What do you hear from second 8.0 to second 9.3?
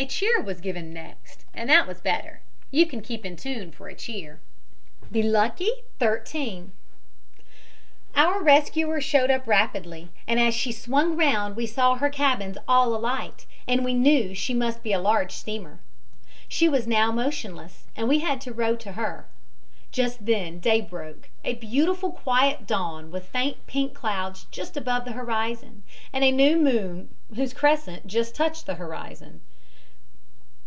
"Our rescuer showed